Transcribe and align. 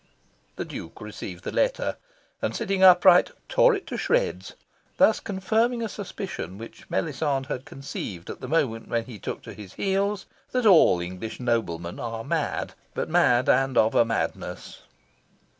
'"The 0.55 0.65
Duke 0.65 0.99
received 0.99 1.43
the 1.43 1.51
letter 1.51 1.95
and, 2.41 2.55
sitting 2.55 2.81
upright, 2.81 3.29
tore 3.47 3.75
it 3.75 3.85
to 3.85 3.97
shreds, 3.97 4.55
thus 4.97 5.19
confirming 5.19 5.83
a 5.83 5.87
suspicion 5.87 6.57
which 6.57 6.89
Melisande 6.89 7.49
had 7.49 7.65
conceived 7.65 8.27
at 8.31 8.41
the 8.41 8.47
moment 8.47 8.87
when 8.87 9.05
he 9.05 9.19
took 9.19 9.43
to 9.43 9.53
his 9.53 9.73
heels, 9.75 10.25
that 10.53 10.65
all 10.65 10.99
English 11.01 11.39
noblemen 11.39 11.99
are 11.99 12.23
mad, 12.23 12.73
but 12.95 13.09
mad, 13.09 13.47
and 13.47 13.77
of 13.77 13.93
a 13.93 14.03
madness. 14.03 14.81